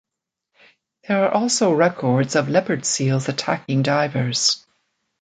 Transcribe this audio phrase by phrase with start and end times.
[1.07, 4.65] There are also records of leopard seals attacking divers.